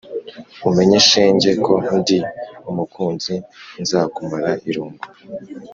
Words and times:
umenye 0.69 0.97
shenge 1.09 1.51
ko 1.65 1.73
ndi 1.97 2.17
umukunzi 2.69 3.33
nzakumara 3.83 4.51
irungu 4.69 5.05